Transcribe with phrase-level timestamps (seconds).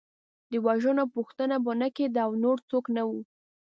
[0.51, 3.19] د وژنو پوښتنه به نه کېده او نور څوک نه وو.